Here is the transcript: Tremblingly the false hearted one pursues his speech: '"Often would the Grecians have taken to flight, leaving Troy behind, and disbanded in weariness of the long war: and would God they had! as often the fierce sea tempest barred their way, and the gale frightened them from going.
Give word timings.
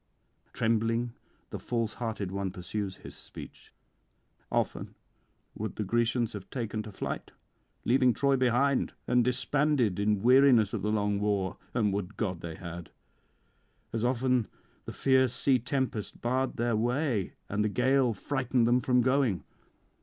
Tremblingly 0.53 1.11
the 1.51 1.59
false 1.59 1.93
hearted 1.93 2.31
one 2.31 2.49
pursues 2.49 2.95
his 3.05 3.15
speech: 3.15 3.71
'"Often 4.51 4.95
would 5.53 5.75
the 5.75 5.83
Grecians 5.83 6.33
have 6.33 6.49
taken 6.49 6.81
to 6.81 6.91
flight, 6.91 7.33
leaving 7.85 8.11
Troy 8.11 8.35
behind, 8.35 8.93
and 9.07 9.23
disbanded 9.23 9.99
in 9.99 10.23
weariness 10.23 10.73
of 10.73 10.81
the 10.81 10.91
long 10.91 11.19
war: 11.19 11.57
and 11.75 11.93
would 11.93 12.17
God 12.17 12.41
they 12.41 12.55
had! 12.55 12.89
as 13.93 14.03
often 14.03 14.47
the 14.85 14.91
fierce 14.91 15.33
sea 15.35 15.59
tempest 15.59 16.19
barred 16.19 16.57
their 16.57 16.75
way, 16.75 17.33
and 17.47 17.63
the 17.63 17.69
gale 17.69 18.11
frightened 18.15 18.65
them 18.65 18.79
from 18.79 19.01
going. 19.01 19.43